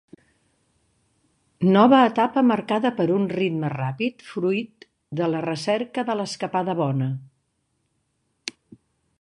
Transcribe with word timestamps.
Nova 1.75 1.99
etapa 2.11 2.43
marcada 2.53 2.91
per 3.01 3.07
un 3.17 3.27
ritme 3.33 3.71
ràpid 3.75 4.25
fruit 4.31 4.89
de 5.21 5.31
la 5.35 5.45
recerca 5.49 6.09
de 6.09 6.19
l'escapada 6.21 6.79
bona. 6.83 7.11